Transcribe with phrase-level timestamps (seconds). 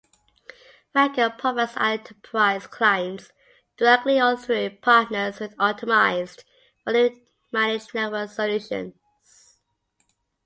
[0.95, 3.31] Vanco provides enterprise clients,
[3.77, 6.43] directly or through partners, with optimized
[6.83, 8.95] fully managed network solutions.